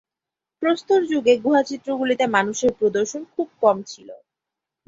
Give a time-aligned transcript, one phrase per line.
[0.61, 4.09] প্রস্তর যুগে গুহা চিত্রগুলিতে মানুষের প্রদর্শন খুব কম ছিল।